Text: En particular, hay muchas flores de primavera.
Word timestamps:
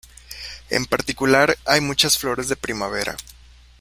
En 0.71 0.85
particular, 0.87 1.59
hay 1.63 1.79
muchas 1.79 2.17
flores 2.17 2.49
de 2.49 2.55
primavera. 2.55 3.15